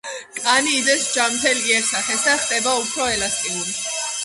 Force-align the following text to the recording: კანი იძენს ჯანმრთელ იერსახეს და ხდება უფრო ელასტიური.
კანი 0.35 0.71
იძენს 0.77 1.03
ჯანმრთელ 1.17 1.59
იერსახეს 1.65 2.25
და 2.31 2.35
ხდება 2.47 2.75
უფრო 2.81 3.13
ელასტიური. 3.13 3.79